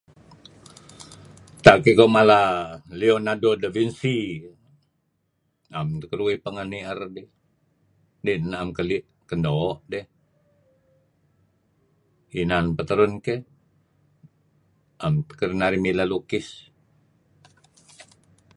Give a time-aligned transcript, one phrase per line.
[1.65, 2.39] Tak iko mala
[2.99, 4.17] Leonardo Da Vinci
[5.79, 7.29] am keduih pengeh ni'er dih.
[8.19, 10.05] Kadi' a'em keli' kan doo' dih.
[12.41, 13.39] Inan peh terun keh
[15.05, 16.47] am teh kedinarih mileh lukis.